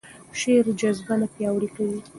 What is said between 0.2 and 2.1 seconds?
شعر جذبه نه پیاوړې کوي.